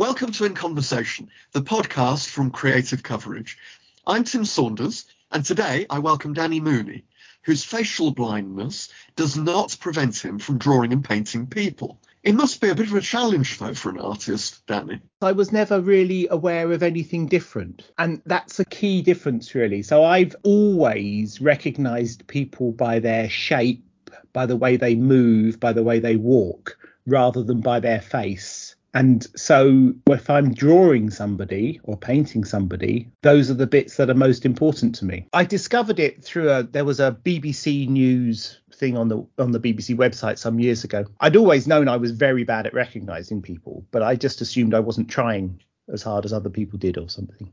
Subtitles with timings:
[0.00, 3.58] Welcome to In Conversation, the podcast from Creative Coverage.
[4.06, 7.04] I'm Tim Saunders, and today I welcome Danny Mooney,
[7.42, 11.98] whose facial blindness does not prevent him from drawing and painting people.
[12.22, 15.02] It must be a bit of a challenge, though, for an artist, Danny.
[15.20, 17.90] I was never really aware of anything different.
[17.98, 19.82] And that's a key difference, really.
[19.82, 23.84] So I've always recognized people by their shape,
[24.32, 28.76] by the way they move, by the way they walk, rather than by their face.
[28.92, 34.14] And so if I'm drawing somebody or painting somebody, those are the bits that are
[34.14, 35.26] most important to me.
[35.32, 39.60] I discovered it through a there was a BBC News thing on the on the
[39.60, 41.04] BBC website some years ago.
[41.20, 44.80] I'd always known I was very bad at recognizing people, but I just assumed I
[44.80, 47.52] wasn't trying as hard as other people did or something.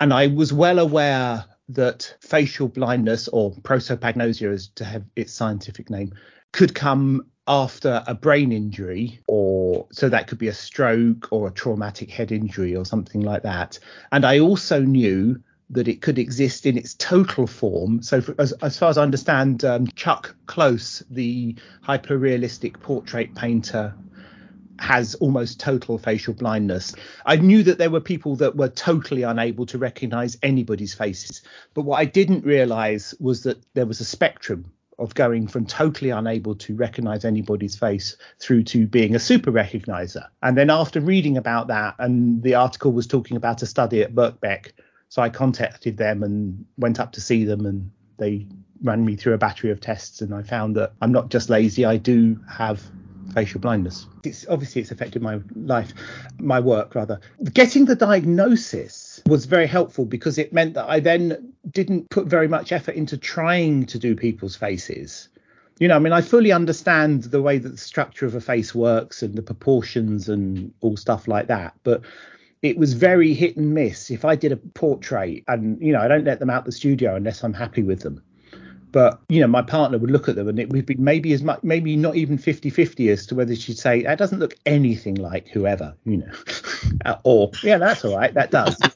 [0.00, 5.90] And I was well aware that facial blindness or prosopagnosia as to have its scientific
[5.90, 6.12] name
[6.52, 11.52] could come after a brain injury or so that could be a stroke or a
[11.52, 13.78] traumatic head injury or something like that.
[14.12, 18.00] And i also knew that it could exist in its total form.
[18.00, 23.94] So for, as, as far as i understand um, chuck close the hyper-realistic portrait painter
[24.78, 26.94] has almost total facial blindness.
[27.24, 31.42] I knew that there were people that were totally unable to recognize anybody's faces,
[31.74, 36.10] but what I didn't realize was that there was a spectrum of going from totally
[36.10, 40.26] unable to recognize anybody's face through to being a super recognizer.
[40.42, 44.14] And then after reading about that, and the article was talking about a study at
[44.14, 44.72] Birkbeck,
[45.08, 48.46] so I contacted them and went up to see them, and they
[48.82, 51.84] ran me through a battery of tests, and I found that I'm not just lazy,
[51.84, 52.82] I do have
[53.32, 54.06] facial blindness.
[54.24, 55.92] It's obviously it's affected my life,
[56.38, 57.20] my work rather.
[57.52, 62.48] Getting the diagnosis was very helpful because it meant that I then didn't put very
[62.48, 65.28] much effort into trying to do people's faces.
[65.78, 68.74] You know, I mean, I fully understand the way that the structure of a face
[68.74, 72.00] works and the proportions and all stuff like that, but
[72.62, 74.10] it was very hit and miss.
[74.10, 77.14] If I did a portrait and, you know, I don't let them out the studio
[77.14, 78.22] unless I'm happy with them
[78.92, 81.42] but you know my partner would look at them and it would be maybe as
[81.42, 85.16] much maybe not even 50 50 as to whether she'd say that doesn't look anything
[85.16, 86.32] like whoever you know
[87.24, 88.34] or yeah that's all right.
[88.34, 88.80] That does.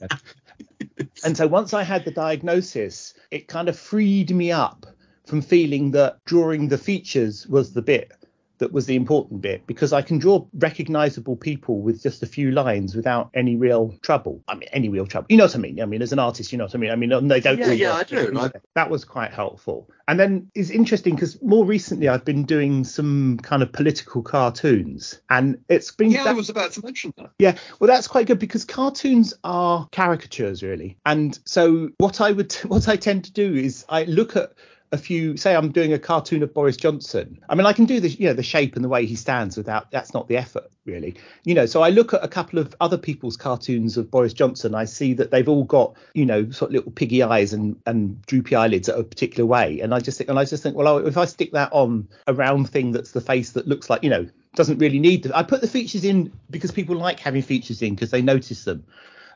[1.24, 4.86] And so once i had the diagnosis it kind of freed me up
[5.26, 8.12] from feeling that drawing the features was the bit
[8.60, 12.52] that was the important bit because I can draw recognizable people with just a few
[12.52, 14.42] lines without any real trouble.
[14.46, 15.26] I mean, any real trouble.
[15.30, 15.80] You know what I mean?
[15.80, 16.90] I mean, as an artist, you know what I mean?
[16.90, 17.58] I mean, they don't.
[17.58, 18.38] Yeah, yeah, I do.
[18.38, 18.50] I...
[18.74, 19.90] That was quite helpful.
[20.06, 25.20] And then it's interesting because more recently I've been doing some kind of political cartoons,
[25.30, 26.10] and it's been.
[26.10, 26.30] Yeah, that...
[26.30, 27.30] I was about to mention that.
[27.38, 32.52] Yeah, well, that's quite good because cartoons are caricatures really, and so what I would,
[32.66, 34.52] what I tend to do is I look at
[34.92, 37.38] a few say I'm doing a cartoon of Boris Johnson.
[37.48, 39.56] I mean I can do the you know the shape and the way he stands
[39.56, 41.14] without that's not the effort really.
[41.44, 44.74] You know, so I look at a couple of other people's cartoons of Boris Johnson,
[44.74, 48.20] I see that they've all got, you know, sort of little piggy eyes and and
[48.22, 49.80] droopy eyelids at a particular way.
[49.80, 52.34] And I just think and I just think, well, if I stick that on a
[52.34, 55.42] round thing that's the face that looks like, you know, doesn't really need the, I
[55.44, 58.84] put the features in because people like having features in because they notice them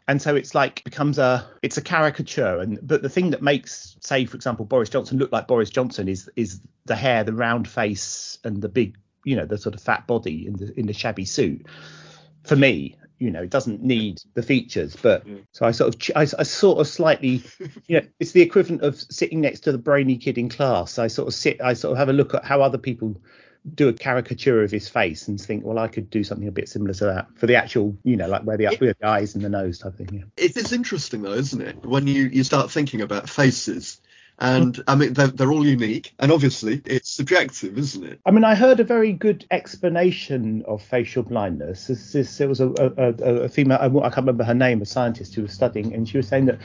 [0.07, 2.59] and so it's like becomes a it's a caricature.
[2.59, 6.09] And but the thing that makes say for example boris johnson look like boris johnson
[6.09, 9.81] is is the hair the round face and the big you know the sort of
[9.81, 11.67] fat body in the in the shabby suit.
[12.43, 15.37] For me you know it doesn't need the features but yeah.
[15.53, 17.43] so i sort of I, I, sort of slightly
[17.87, 20.99] you know it's the equivalent of sitting next to the brainy kid in class.
[20.99, 23.17] I sort of sit i sort of have a look at how other people
[23.73, 26.69] do a caricature of his face and think, well, I could do something a bit
[26.69, 29.35] similar to that for the actual, you know, like where the, it, where the eyes
[29.35, 30.09] and the nose type thing.
[30.13, 30.45] Yeah.
[30.45, 31.85] It is interesting though, isn't it?
[31.85, 34.01] When you you start thinking about faces.
[34.37, 38.21] And I mean, they're, they're all unique, and obviously it's subjective, isn't it?
[38.27, 41.87] I mean, I heard a very good explanation of facial blindness.
[41.87, 45.37] This, this, there was a, a, a female, I can't remember her name, a scientist
[45.37, 46.59] who was studying, and she was saying that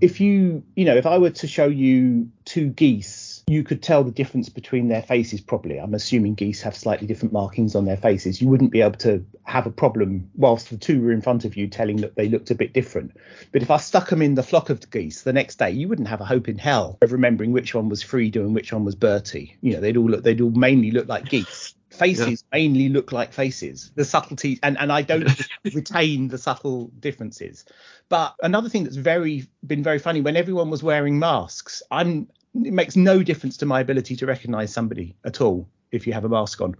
[0.00, 4.04] if you, you know, if I were to show you two geese you could tell
[4.04, 5.78] the difference between their faces properly.
[5.78, 8.40] I'm assuming geese have slightly different markings on their faces.
[8.40, 11.56] You wouldn't be able to have a problem whilst the two were in front of
[11.56, 13.16] you telling that they looked a bit different.
[13.50, 16.06] But if I stuck them in the flock of geese the next day, you wouldn't
[16.06, 18.94] have a hope in hell of remembering which one was Frida and which one was
[18.94, 19.56] Bertie.
[19.62, 22.58] You know, they'd all look, they'd all mainly look like geese faces yeah.
[22.58, 25.28] mainly look like faces the subtleties and and i don't
[25.74, 27.64] retain the subtle differences
[28.08, 32.72] but another thing that's very been very funny when everyone was wearing masks i'm it
[32.72, 36.28] makes no difference to my ability to recognize somebody at all if you have a
[36.28, 36.76] mask on.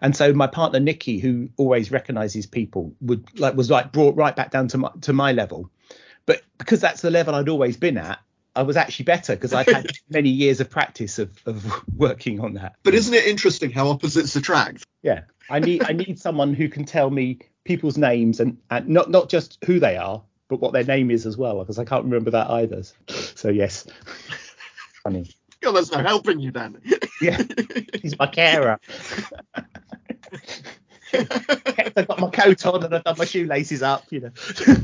[0.00, 4.34] And so my partner Nikki, who always recognizes people, would like was like brought right
[4.34, 5.70] back down to my to my level.
[6.26, 8.18] But because that's the level I'd always been at,
[8.56, 12.54] I was actually better because I'd had many years of practice of, of working on
[12.54, 12.76] that.
[12.82, 14.86] But isn't it interesting how opposites attract?
[15.02, 15.22] Yeah.
[15.50, 19.28] I need I need someone who can tell me people's names and, and not not
[19.28, 22.30] just who they are, but what their name is as well, because I can't remember
[22.30, 22.82] that either.
[23.08, 23.86] So yes,
[25.04, 25.30] funny.
[25.60, 26.80] God, that's not helping you, Dan.
[27.20, 27.40] Yeah,
[28.02, 28.80] he's my carer.
[31.14, 34.30] I've got my coat on and I've done my shoelaces up, you know.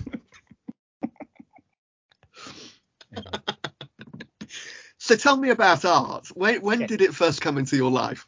[4.98, 6.28] so tell me about art.
[6.28, 6.86] When when Yeah.
[6.86, 8.26] did it first come into your life?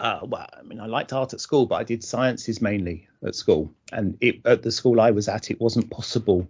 [0.00, 3.34] Uh, well, I mean, I liked art at school, but I did sciences mainly at
[3.34, 3.72] school.
[3.92, 6.48] And it, at the school I was at, it wasn't possible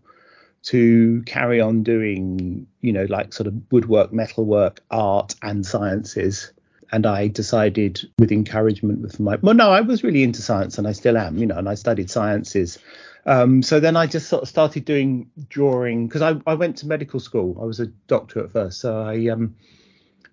[0.64, 6.52] to carry on doing, you know, like sort of woodwork, metalwork, art, and sciences.
[6.92, 10.86] And I decided, with encouragement with my, well, no, I was really into science, and
[10.86, 12.78] I still am, you know, and I studied sciences.
[13.26, 16.86] Um, so then I just sort of started doing drawing because I, I went to
[16.86, 17.56] medical school.
[17.60, 19.54] I was a doctor at first, so I um,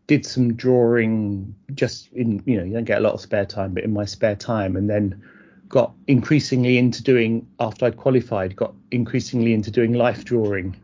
[0.07, 3.73] did some drawing just in you know you don't get a lot of spare time
[3.73, 5.21] but in my spare time and then
[5.71, 10.75] got increasingly into doing after I'd qualified got increasingly into doing life drawing.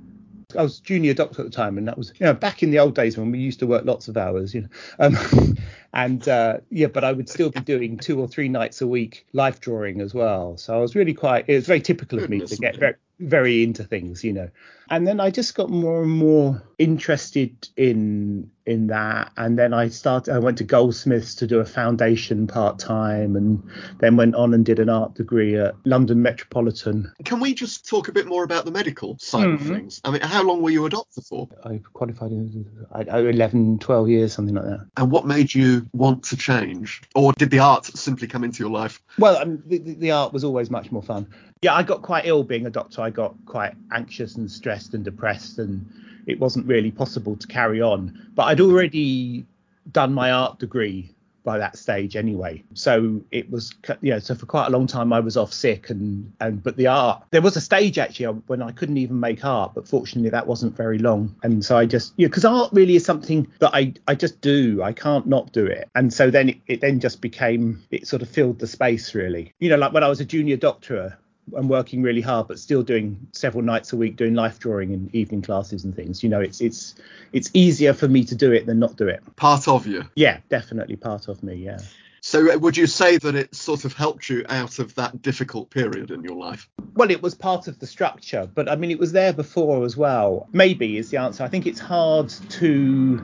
[0.57, 2.79] I was junior doctor at the time and that was you know back in the
[2.79, 4.67] old days when we used to work lots of hours you know.
[4.99, 5.57] Um,
[5.93, 9.27] and uh, yeah but I would still be doing two or three nights a week
[9.33, 10.55] life drawing as well.
[10.57, 13.63] So I was really quite it was very typical of me to get very very
[13.63, 14.49] into things you know.
[14.89, 19.87] And then I just got more and more interested in in that and then I
[19.87, 23.63] started I went to Goldsmiths to do a foundation part time and
[23.99, 28.09] then went on and did an art degree at London Metropolitan Can we just talk
[28.09, 29.67] a bit more about the medical side of Mhm.
[29.67, 30.01] things?
[30.03, 31.47] I mean, how long were you a doctor for?
[31.63, 35.87] I qualified in I, I, 11 12 years something like that And what made you
[35.93, 37.01] want to change?
[37.15, 39.01] Or did the art simply come into your life?
[39.17, 41.25] well um, the, the the art was always much more fun
[41.63, 45.03] yeah I got quite ill being a doctor I got quite anxious and stressed and
[45.03, 45.89] depressed and
[46.27, 48.29] it wasn't really possible to carry on.
[48.35, 49.45] But I'd already
[49.91, 51.15] done my art degree
[51.47, 52.61] by that stage anyway.
[52.73, 55.89] So it was you know so for quite a long time I was off sick
[55.89, 59.45] and and but the art there was a stage actually when I couldn't even make
[59.45, 61.33] art but fortunately that wasn't very long.
[61.43, 64.41] And so I just you know because art really is something that I I just
[64.41, 64.83] do.
[64.83, 65.89] I can't not do it.
[65.95, 69.53] And so then it, it then just became it sort of filled the space really.
[69.59, 71.17] You know like when I was a junior doctor
[71.55, 75.13] and working really hard but still doing several nights a week doing life drawing and
[75.15, 76.23] evening classes and things.
[76.23, 76.95] You know it's it's
[77.33, 79.23] it's easier for me to do it than not do it.
[79.35, 80.03] Part of you.
[80.15, 81.79] yeah definitely part of me yeah.
[82.21, 85.69] So uh, would you say that it sort of helped you out of that difficult
[85.69, 86.67] period in your life?
[86.95, 89.95] well it was part of the structure but i mean it was there before as
[89.95, 90.47] well.
[90.51, 91.43] Maybe is the answer.
[91.43, 93.23] I think it's hard to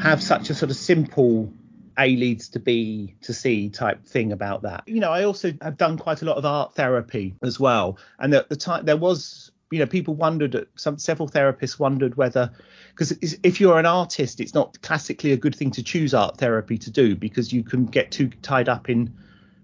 [0.00, 1.52] have such a sort of simple
[1.98, 5.76] a leads to b to c type thing about that you know i also have
[5.76, 9.50] done quite a lot of art therapy as well and at the time there was
[9.70, 12.50] you know people wondered at some several therapists wondered whether
[12.90, 13.12] because
[13.42, 16.90] if you're an artist it's not classically a good thing to choose art therapy to
[16.90, 19.14] do because you can get too tied up in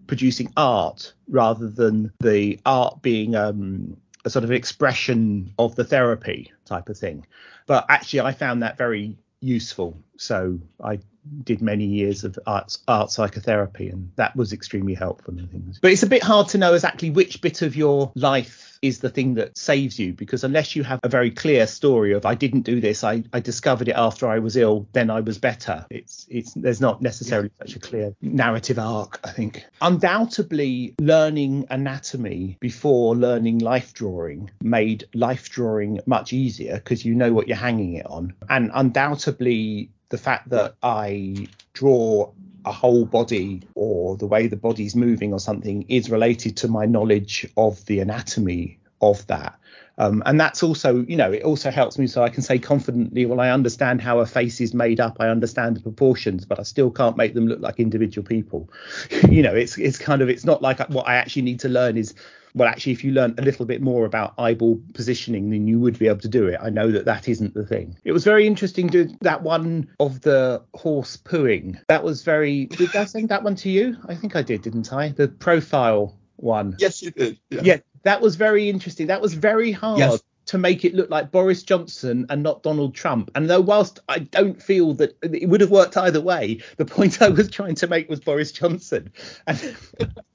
[0.06, 6.52] producing art rather than the art being um, a sort of expression of the therapy
[6.64, 7.26] type of thing.
[7.66, 9.98] But actually, I found that very useful.
[10.16, 11.00] So I
[11.43, 15.78] did many years of art, art psychotherapy, and that was extremely helpful and things.
[15.81, 19.08] But it's a bit hard to know exactly which bit of your life is the
[19.08, 22.62] thing that saves you because unless you have a very clear story of I didn't
[22.62, 25.87] do this, I, I discovered it after I was ill, then I was better.
[25.88, 29.64] It's it's there's not necessarily such a clear narrative arc, I think.
[29.81, 37.33] Undoubtedly learning anatomy before learning life drawing made life drawing much easier because you know
[37.33, 38.35] what you're hanging it on.
[38.50, 42.30] And undoubtedly the fact that I draw
[42.64, 46.87] a whole body or the way the body's moving or something is related to my
[46.87, 49.59] knowledge of the anatomy of that.
[49.99, 53.26] Um, and that's also, you know, it also helps me so I can say confidently,
[53.26, 56.62] well, I understand how a face is made up, I understand the proportions, but I
[56.62, 58.71] still can't make them look like individual people.
[59.28, 61.97] you know, it's it's kind of it's not like what I actually need to learn
[61.97, 62.14] is
[62.54, 65.99] well, actually, if you learn a little bit more about eyeball positioning, then you would
[65.99, 66.58] be able to do it.
[66.62, 67.96] I know that that isn't the thing.
[68.04, 71.80] It was very interesting to that one of the horse pooing.
[71.88, 72.66] That was very.
[72.66, 73.96] Did I send that one to you?
[74.06, 75.08] I think I did, didn't I?
[75.08, 76.76] The profile one.
[76.78, 77.38] Yes, you did.
[77.50, 79.08] Yeah, that was very interesting.
[79.08, 79.99] That was very hard.
[79.99, 80.23] Yes.
[80.49, 83.30] To make it look like Boris Johnson and not Donald Trump.
[83.34, 87.23] And though, whilst I don't feel that it would have worked either way, the point
[87.23, 89.11] I was trying to make was Boris Johnson.
[89.46, 89.75] And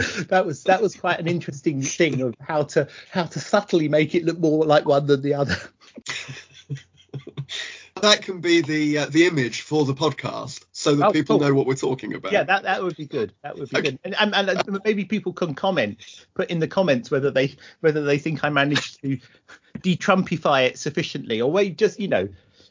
[0.28, 4.14] that was that was quite an interesting thing of how to how to subtly make
[4.14, 5.56] it look more like one than the other.
[8.00, 11.46] That can be the uh, the image for the podcast, so that Oh, people cool.
[11.48, 12.32] know what we're talking about.
[12.32, 13.34] Yeah, that that would be good.
[13.42, 13.90] That would be Okay.
[13.90, 13.98] good.
[14.04, 15.98] And, and, and maybe people can comment,
[16.34, 19.18] put in the comments whether they whether they think I managed to
[19.82, 22.28] de-Trumpify it sufficiently, or wait, just you know,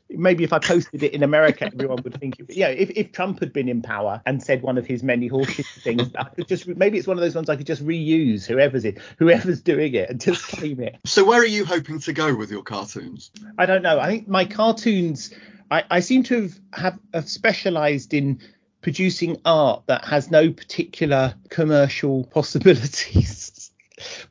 [0.10, 3.54] maybe if I posted it in America, everyone would think, yeah, if, if Trump had
[3.54, 6.98] been in power and said one of his many horseshit things, I could just maybe
[6.98, 10.20] it's one of those ones I could just reuse whoever's it, whoever's doing it, and
[10.20, 10.98] just claim it.
[11.06, 13.32] So where are you hoping to go with your cartoons?
[13.58, 14.00] I don't know.
[14.00, 15.34] I think my cartoons,
[15.70, 18.40] I, I seem to have, have, have specialised in
[18.82, 23.72] producing art that has no particular commercial possibilities.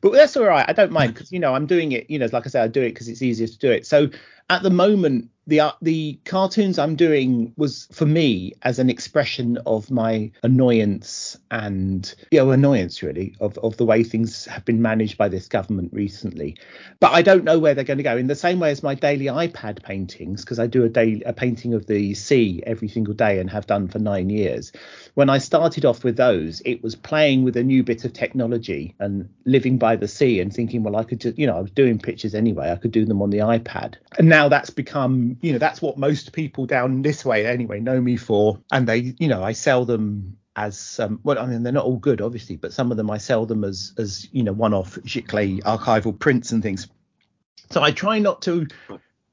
[0.01, 0.65] but that's all right.
[0.67, 2.09] I don't mind because you know I'm doing it.
[2.09, 3.85] You know, like I said, I do it because it's easier to do it.
[3.85, 4.09] So
[4.49, 9.57] at the moment, the uh, the cartoons I'm doing was for me as an expression
[9.65, 14.81] of my annoyance and you know annoyance really of of the way things have been
[14.81, 16.55] managed by this government recently.
[16.99, 18.15] But I don't know where they're going to go.
[18.15, 21.33] In the same way as my daily iPad paintings, because I do a daily a
[21.33, 24.71] painting of the sea every single day and have done for nine years.
[25.15, 28.95] When I started off with those, it was playing with a new bit of technology
[28.99, 31.71] and living by the sea and thinking, well, I could just you know I was
[31.71, 32.71] doing pictures anyway.
[32.71, 35.97] I could do them on the iPad, and now that's become you know that's what
[35.97, 38.59] most people down this way anyway know me for.
[38.71, 41.97] And they you know i sell them as um, well i mean they're not all
[41.97, 44.95] good obviously but some of them i sell them as as you know one off
[45.05, 46.87] giclée archival prints and things.
[47.71, 48.67] So i try not to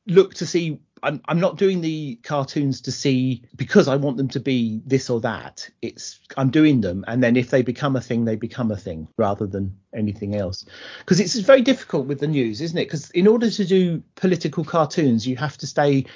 [0.07, 4.27] look to see I'm, I'm not doing the cartoons to see because I want them
[4.29, 5.71] to be this or that.
[5.81, 9.07] It's I'm doing them, and then if they become a thing, they become a thing
[9.17, 10.67] rather than anything else.
[10.99, 12.87] Because it's very difficult with the news, isn't it?
[12.87, 16.07] Because in order to do political cartoons, you have to stay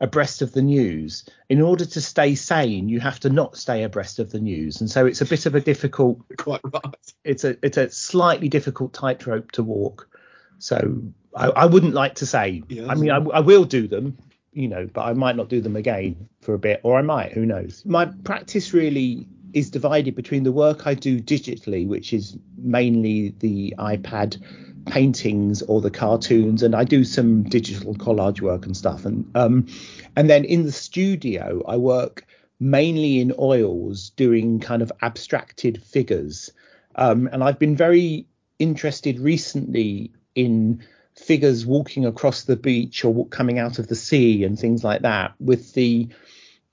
[0.00, 1.28] abreast of the news.
[1.50, 4.90] In order to stay sane, you have to not stay abreast of the news, and
[4.90, 6.20] so it's a bit of a difficult.
[6.38, 7.12] Quite right.
[7.22, 10.08] It's a it's a slightly difficult tightrope to walk.
[10.58, 11.02] So
[11.36, 12.62] I, I, wouldn't like to say.
[12.68, 14.18] Yeah, I mean, I, I, will do them,
[14.52, 17.32] you know, but I might not do them again for a bit, or I might.
[17.32, 17.82] Who knows?
[17.84, 23.74] My practice really is divided between the work I do digitally, which is mainly the
[23.78, 24.40] iPad
[24.86, 29.04] paintings or the cartoons, and I do some digital collage work and stuff.
[29.04, 29.66] And um,
[30.16, 32.26] and then in the studio, I work
[32.60, 36.50] mainly in oils, doing kind of abstracted figures.
[36.96, 38.26] Um, and I've been very
[38.58, 40.82] interested recently in
[41.18, 45.34] figures walking across the beach or coming out of the sea and things like that
[45.40, 46.08] with the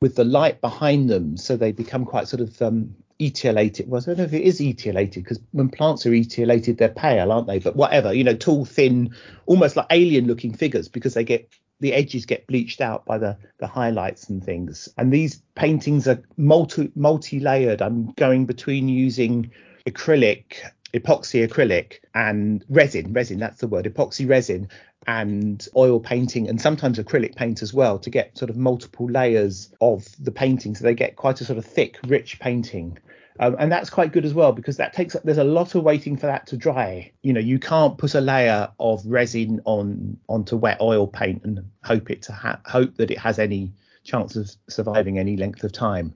[0.02, 1.38] with the light behind them.
[1.38, 3.88] So they become quite sort of um, etiolated.
[3.88, 7.32] Well i don't know if it is etiolated because when plants are etiolated they're pale
[7.32, 7.60] aren't they?
[7.60, 11.50] But whatever you know tall thin almost like alien looking figures because they get
[11.82, 14.90] the edges get bleached out by the the highlights and things.
[14.98, 19.52] And these paintings are multi multi layered i'm going between using
[19.88, 20.58] acrylic
[20.96, 24.70] epoxy acrylic and resin, resin, that's the word, epoxy resin
[25.08, 29.72] and oil painting and sometimes acrylic paint as well to get sort of multiple layers
[29.82, 30.74] of the painting.
[30.74, 32.98] So they get quite a sort of thick, rich painting.
[33.38, 36.16] Um, and that's quite good as well because that takes there's a lot of waiting
[36.16, 37.12] for that to dry.
[37.22, 41.70] You know, you can't put a layer of resin on onto wet oil paint and
[41.84, 43.74] hope it to ha- hope that it has any
[44.06, 46.14] chance of surviving any length of time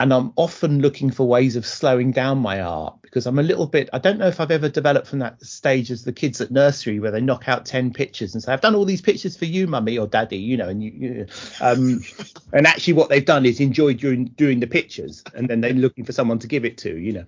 [0.00, 3.66] and I'm often looking for ways of slowing down my art because I'm a little
[3.66, 6.50] bit I don't know if I've ever developed from that stage as the kids at
[6.50, 9.44] nursery where they knock out 10 pictures and say I've done all these pictures for
[9.44, 11.26] you mummy or daddy you know and you, you
[11.60, 12.00] um
[12.54, 16.04] and actually what they've done is enjoyed doing doing the pictures and then they're looking
[16.04, 17.24] for someone to give it to you know.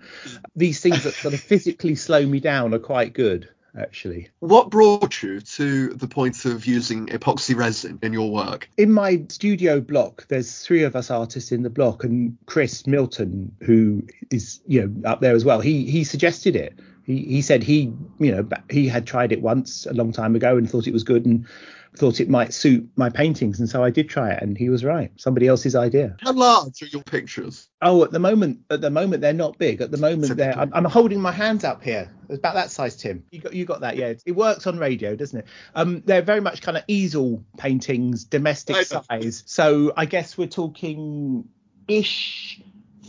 [0.57, 3.49] These things that sort of physically slow me down are quite good
[3.79, 4.29] actually.
[4.41, 8.69] What brought you to the point of using epoxy resin in your work?
[8.77, 13.55] In my studio block, there's three of us artists in the block, and Chris Milton,
[13.63, 15.61] who is you know up there as well.
[15.61, 16.79] He he suggested it.
[17.05, 20.57] He he said he you know he had tried it once a long time ago
[20.57, 21.47] and thought it was good and
[21.97, 24.85] thought it might suit my paintings, and so I did try it, and he was
[24.85, 25.13] right.
[25.17, 26.17] Somebody else's idea.
[26.21, 27.69] How large are your pictures?
[27.83, 29.81] Oh, at the moment, at the moment they're not big.
[29.81, 30.59] At the moment, they're.
[30.59, 32.11] I'm, I'm, holding my hands up here.
[32.29, 33.25] It's about that size, Tim.
[33.31, 34.15] You got you got that, yeah.
[34.25, 35.47] It works on radio, doesn't it?
[35.75, 39.43] Um, they're very much kind of easel paintings, domestic size.
[39.47, 41.49] So I guess we're talking
[41.89, 42.63] ish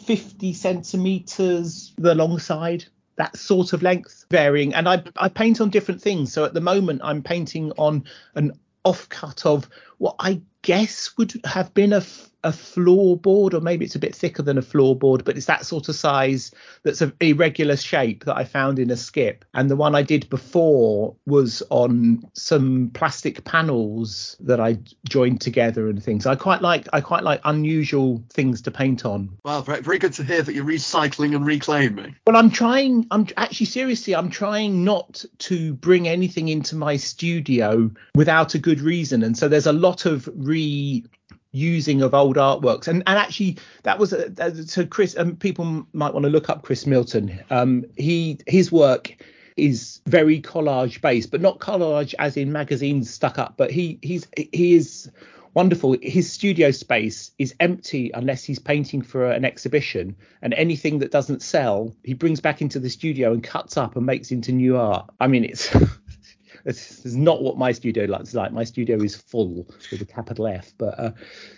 [0.05, 2.85] 50 centimeters the long side
[3.15, 6.61] that sort of length varying and I, I paint on different things so at the
[6.61, 8.53] moment i'm painting on an
[8.85, 12.03] offcut of what I guess would have been a,
[12.43, 15.89] a floorboard, or maybe it's a bit thicker than a floorboard, but it's that sort
[15.89, 16.51] of size
[16.83, 19.45] that's a irregular shape that I found in a skip.
[19.53, 25.87] And the one I did before was on some plastic panels that I joined together
[25.87, 26.25] and things.
[26.25, 29.37] I quite like I quite like unusual things to paint on.
[29.43, 32.15] Well, very, very good to hear that you're recycling and reclaiming.
[32.27, 33.07] Well, I'm trying.
[33.11, 34.15] I'm actually seriously.
[34.15, 39.47] I'm trying not to bring anything into my studio without a good reason, and so
[39.47, 41.05] there's a lot of re
[41.53, 45.85] using of old artworks and and actually that was a, a, so chris um, people
[45.93, 49.15] might want to look up chris milton um he his work
[49.55, 54.27] is very collage based but not collage as in magazines stuck up but he he's
[54.35, 55.11] he is
[55.53, 55.95] wonderful.
[56.01, 61.41] His studio space is empty unless he's painting for an exhibition, and anything that doesn't
[61.41, 65.09] sell, he brings back into the studio and cuts up and makes into new art.
[65.19, 65.75] I mean, it's
[66.63, 68.53] This is not what my studio looks like.
[68.53, 70.73] My studio is full with a capital F.
[70.77, 71.11] But uh,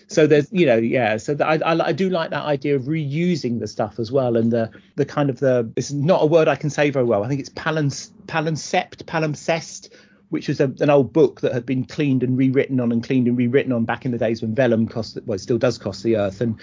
[0.08, 1.18] so there's, you know, yeah.
[1.18, 4.52] So I, I, I do like that idea of reusing the stuff as well, and
[4.52, 7.24] the the kind of the it's not a word I can say very well.
[7.24, 9.90] I think it's palincept, palimpsest,
[10.30, 13.28] which was a, an old book that had been cleaned and rewritten on and cleaned
[13.28, 16.04] and rewritten on back in the days when vellum cost well it still does cost
[16.04, 16.60] the earth and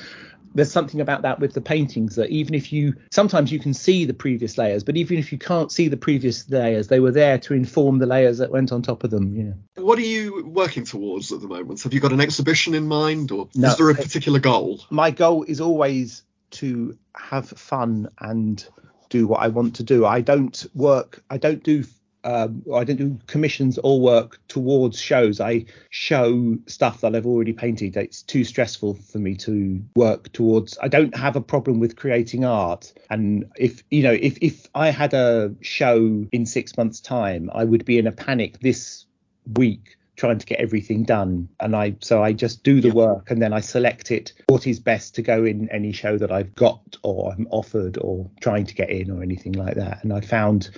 [0.54, 4.04] there's something about that with the paintings that even if you sometimes you can see
[4.04, 7.38] the previous layers, but even if you can't see the previous layers, they were there
[7.38, 9.34] to inform the layers that went on top of them.
[9.34, 9.82] Yeah.
[9.82, 11.82] What are you working towards at the moment?
[11.82, 14.80] Have you got an exhibition in mind, or No, is there a particular goal?
[14.90, 18.66] My goal is always to have fun and
[19.08, 20.06] do what I want to do.
[20.06, 21.22] I don't work.
[21.30, 21.84] I don't do.
[22.24, 25.40] Um, I don't do commissions or work towards shows.
[25.40, 27.96] I show stuff that I've already painted.
[27.96, 30.78] It's too stressful for me to work towards.
[30.80, 32.92] I don't have a problem with creating art.
[33.10, 37.64] And if you know, if if I had a show in six months' time, I
[37.64, 39.06] would be in a panic this
[39.54, 42.94] week trying to get everything done and i so i just do the Yeah.
[42.94, 46.30] work and then i select it what is best to go in any show that
[46.30, 50.12] i've got or i'm offered or trying to get in or anything like that and
[50.12, 50.70] i found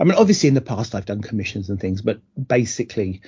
[0.00, 3.20] i mean obviously in the past i've done commissions and things but basically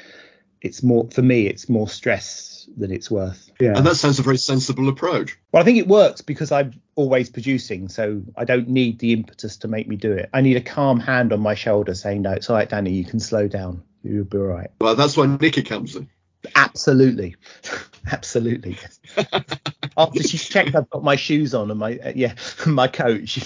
[0.60, 4.22] it's more for me it's more stress than it's worth yeah And that sounds a
[4.22, 5.36] very sensible approach.
[5.52, 9.56] well, I think it works because I'm always producing, so I don't need the impetus
[9.58, 10.30] to make me do it.
[10.32, 12.92] I need a calm hand on my shoulder saying, "No, it's all right, Danny.
[12.92, 13.82] You can slow down.
[14.04, 16.08] You'll be all right." Well, that's why Nikki comes in.
[16.54, 17.34] Absolutely,
[18.12, 18.78] absolutely.
[19.96, 22.34] After she's checked, I've got my shoes on and my uh, yeah,
[22.66, 23.38] my coat.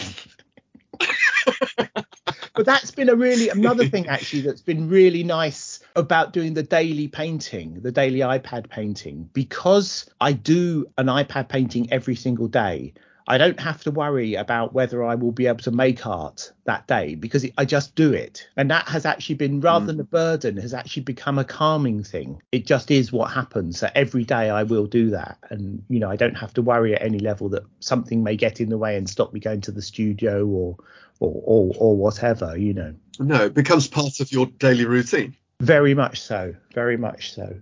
[2.57, 6.63] But that's been a really another thing actually that's been really nice about doing the
[6.63, 12.95] daily painting, the daily iPad painting, because I do an iPad painting every single day.
[13.29, 16.87] I don't have to worry about whether I will be able to make art that
[16.87, 18.47] day because it, I just do it.
[18.57, 19.89] And that has actually been, rather Mm.
[19.89, 22.41] than a burden, has actually become a calming thing.
[22.53, 23.81] It just is what happens.
[23.81, 25.39] So every day I will do that.
[25.51, 28.61] And, you know, I don't have to worry at any level that something may get
[28.61, 30.77] in the way and stop me going to the studio or,
[31.21, 32.95] or, or, or whatever, you know.
[33.19, 35.37] No, it becomes part of your daily routine.
[35.61, 36.55] Very much so.
[36.75, 37.59] Very much so.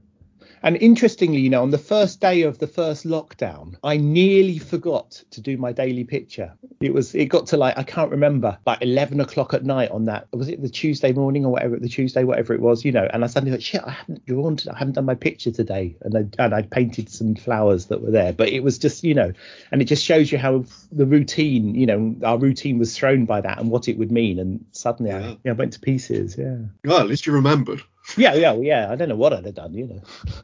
[0.65, 5.23] And interestingly, you know, on the first day of the first lockdown, I nearly forgot
[5.33, 6.55] to do my daily picture.
[6.81, 10.07] It was, it got to like, I can't remember, like 11 o'clock at night on
[10.07, 10.27] that.
[10.33, 13.07] Was it the Tuesday morning or whatever, the Tuesday, whatever it was, you know?
[13.13, 15.97] And I suddenly thought, shit, I haven't drawn, I haven't done my picture today.
[16.01, 18.33] And I, and I painted some flowers that were there.
[18.33, 19.35] But it was just, you know,
[19.71, 23.43] and it just shows you how the routine, you know, our routine was thrown by
[23.43, 24.39] that and what it would mean.
[24.39, 25.19] And suddenly Yeah.
[25.19, 26.39] I yeah, went to pieces.
[26.39, 26.57] Yeah.
[26.87, 27.83] Well, at least you remembered.
[28.17, 28.91] Yeah, yeah, well, yeah.
[28.91, 30.03] I don't know what I'd have done, you know.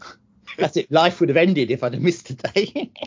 [0.58, 0.90] That's it.
[0.90, 2.90] Life would have ended if I'd have missed a day.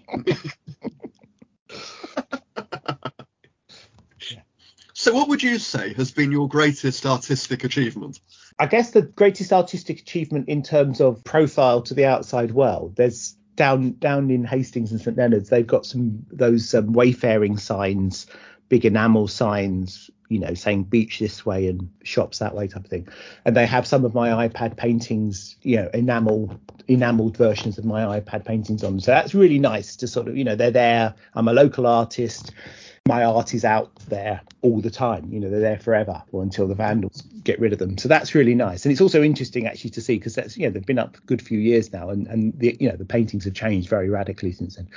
[5.03, 8.21] So, what would you say has been your greatest artistic achievement?
[8.57, 12.95] I guess the greatest artistic achievement in terms of profile to the outside world.
[12.95, 18.27] There's down down in Hastings and St Leonard's, they've got some those um, wayfaring signs,
[18.69, 22.89] big enamel signs, you know, saying beach this way and shops that way type of
[22.89, 23.07] thing.
[23.45, 28.19] And they have some of my iPad paintings, you know, enamel enameled versions of my
[28.19, 28.99] iPad paintings on.
[28.99, 31.13] So that's really nice to sort of, you know, they're there.
[31.35, 32.51] I'm a local artist.
[33.07, 35.31] My art is out there all the time.
[35.31, 37.97] You know, they're there forever or until the vandals get rid of them.
[37.97, 38.85] So that's really nice.
[38.85, 41.21] And it's also interesting actually to see because that's, you know, they've been up a
[41.21, 44.53] good few years now and, and the, you know, the paintings have changed very radically
[44.53, 44.87] since then.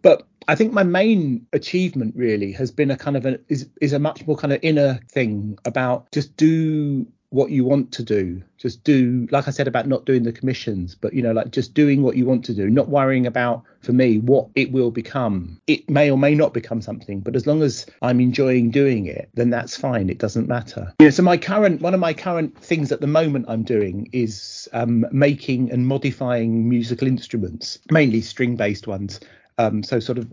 [0.00, 3.92] But I think my main achievement really has been a kind of a is is
[3.92, 8.42] a much more kind of inner thing about just do what you want to do.
[8.58, 11.72] Just do like i said about not doing the commissions but you know like just
[11.72, 15.60] doing what you want to do not worrying about for me what it will become.
[15.66, 19.30] It may or may not become something but as long as i'm enjoying doing it
[19.34, 20.10] then that's fine.
[20.10, 20.92] It doesn't matter.
[21.00, 24.68] Yeah so my current one of my current things at the moment i'm doing is
[24.72, 29.20] um, making and modifying musical instruments mainly string based ones.
[29.56, 30.30] Um, so sort of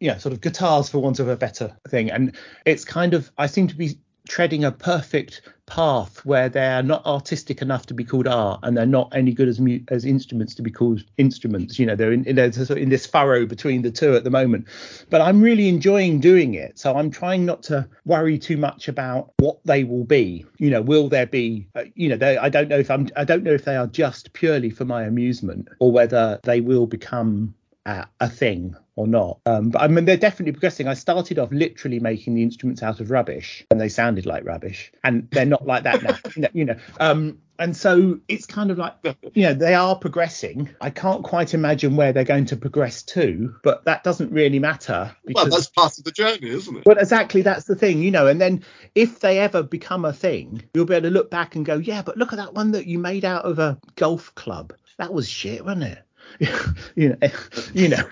[0.00, 2.10] yeah sort of guitars for want of a better thing.
[2.10, 2.36] And
[2.66, 7.62] it's kind of i seem to be treading a perfect path where they're not artistic
[7.62, 10.62] enough to be called art and they're not any good as mu- as instruments to
[10.62, 11.78] be called instruments.
[11.78, 14.66] You know they're in, in, this furrow between the two at the moment.
[15.10, 19.32] But i'm really enjoying doing it so i'm trying not to worry too much about
[19.38, 20.44] what they will be.
[20.58, 23.24] You know will there be uh, you know they, i don't know if i'm i
[23.24, 27.54] don't know if they are just purely for my amusement or whether they will become
[27.90, 29.40] a, a thing or not.
[29.46, 30.88] Um, but I mean, they're definitely progressing.
[30.88, 34.92] I started off literally making the instruments out of rubbish, and they sounded like rubbish,
[35.04, 36.48] and they're not like that now.
[36.52, 36.76] you know.
[36.98, 38.94] Um, And so it's kind of like,
[39.34, 40.70] you know, they are progressing.
[40.80, 45.14] I can't quite imagine where they're going to progress to, but that doesn't really matter.
[45.26, 46.84] Because, well, that's part of the journey, isn't it?
[46.84, 48.26] But exactly, that's the thing, you know.
[48.28, 51.66] And then if they ever become a thing, you'll be able to look back and
[51.66, 54.72] go, yeah, but look at that one that you made out of a golf club.
[54.96, 56.02] That was shit, wasn't it?
[56.94, 57.28] you know,
[57.74, 58.04] you know.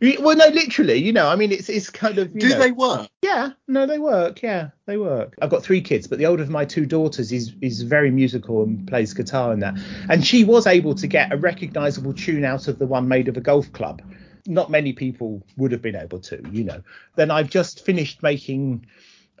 [0.20, 2.36] well, no, literally, you know, I mean, it's it's kind of.
[2.36, 3.08] Do know, they work?
[3.22, 4.42] Yeah, no, they work.
[4.42, 5.34] Yeah, they work.
[5.40, 8.62] I've got three kids, but the older of my two daughters is is very musical
[8.62, 12.68] and plays guitar and that, and she was able to get a recognisable tune out
[12.68, 14.02] of the one made of a golf club.
[14.46, 16.82] Not many people would have been able to, you know.
[17.16, 18.86] Then I've just finished making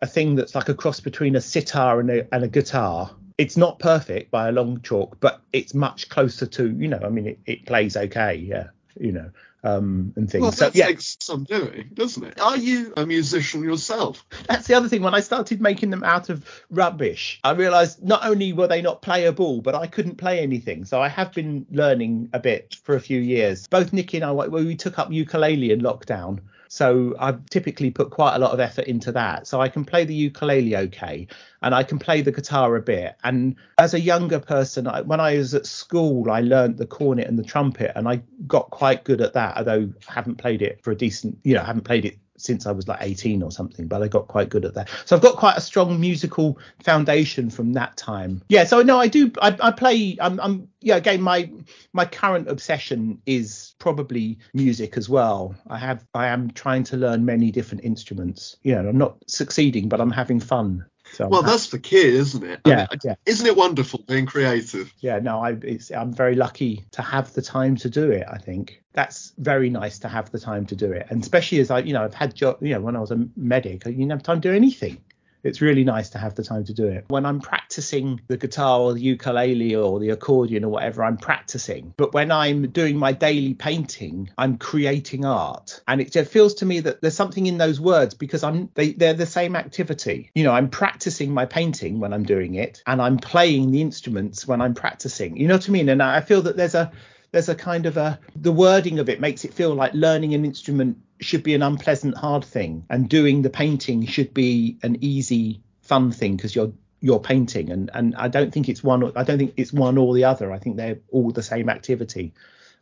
[0.00, 3.56] a thing that's like a cross between a sitar and a, and a guitar it's
[3.56, 7.26] not perfect by a long chalk, but it's much closer to, you know, I mean,
[7.26, 8.68] it, it plays okay, yeah,
[8.98, 9.30] you know,
[9.64, 10.42] um, and things.
[10.42, 10.86] Well, so, that yeah.
[10.86, 12.40] takes some doing, doesn't it?
[12.40, 14.24] Are you a musician yourself?
[14.46, 15.02] That's the other thing.
[15.02, 19.02] When I started making them out of rubbish, I realised not only were they not
[19.02, 20.84] playable, but I couldn't play anything.
[20.84, 23.66] So I have been learning a bit for a few years.
[23.66, 26.40] Both Nikki and I, we took up ukulele in lockdown.
[26.74, 29.46] So I've typically put quite a lot of effort into that.
[29.46, 31.28] So I can play the ukulele okay,
[31.62, 33.14] and I can play the guitar a bit.
[33.22, 37.28] And as a younger person, I, when I was at school, I learned the cornet
[37.28, 39.56] and the trumpet, and I got quite good at that.
[39.56, 42.66] Although I haven't played it for a decent, you know, I haven't played it since
[42.66, 44.90] I was like 18 or something, but I got quite good at that.
[45.04, 48.42] So I've got quite a strong musical foundation from that time.
[48.48, 49.30] Yeah, so no, I do.
[49.40, 50.16] I, I play.
[50.20, 50.68] I'm, I'm.
[50.80, 51.50] Yeah, again, my
[51.92, 55.54] my current obsession is probably music as well.
[55.68, 56.04] I have.
[56.14, 58.56] I am trying to learn many different instruments.
[58.62, 60.84] You know, I'm not succeeding, but I'm having fun.
[61.14, 62.60] So well, that's the key, isn't it?
[62.66, 63.14] Yeah, I mean, yeah.
[63.26, 64.92] Isn't it wonderful being creative?
[64.98, 65.56] Yeah, no, I,
[65.96, 68.26] I'm very lucky to have the time to do it.
[68.30, 71.70] I think that's very nice to have the time to do it, and especially as
[71.70, 74.10] I, you know, I've had job, you know, when I was a medic, I didn't
[74.10, 75.00] have time to do anything
[75.44, 77.04] it's really nice to have the time to do it.
[77.08, 81.94] When I'm practicing the guitar or the ukulele or the accordion or whatever, I'm practicing.
[81.96, 85.82] But when I'm doing my daily painting, I'm creating art.
[85.86, 88.92] And it just feels to me that there's something in those words because I'm they,
[88.92, 90.30] they're the same activity.
[90.34, 94.48] You know, I'm practicing my painting when I'm doing it and I'm playing the instruments
[94.48, 95.36] when I'm practicing.
[95.36, 95.88] You know what I mean?
[95.90, 96.90] And I feel that there's a
[97.32, 100.44] there's a kind of a the wording of it makes it feel like learning an
[100.44, 105.62] instrument should be an unpleasant hard thing and doing the painting should be an easy
[105.82, 109.38] fun thing because you're you're painting and and I don't think it's one I don't
[109.38, 112.32] think it's one or the other I think they're all the same activity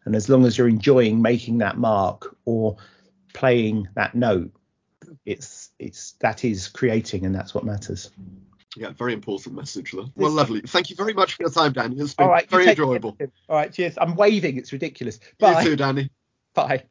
[0.05, 2.77] and as long as you're enjoying making that mark or
[3.33, 4.53] playing that note
[5.27, 8.11] it's it's that is creating and that's what matters
[8.77, 10.05] yeah, very important message there.
[10.17, 10.63] Well, lovely.
[10.63, 11.97] Thank you very much for your time, Danny.
[11.99, 13.19] It's been All right, very enjoyable.
[13.49, 13.99] All right, cheers.
[14.01, 14.57] I'm waving.
[14.57, 15.21] It's ridiculous.
[15.39, 15.61] Bye.
[15.61, 16.11] You too, Danny.
[16.55, 16.85] Bye.